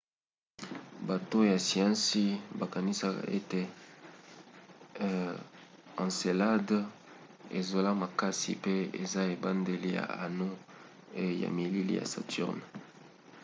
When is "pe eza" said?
8.63-9.21